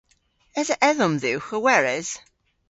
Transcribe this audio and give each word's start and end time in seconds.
Esa 0.59 0.75
edhom 0.89 1.13
dhywgh 1.21 1.51
a 1.57 1.59
weres? 1.65 2.09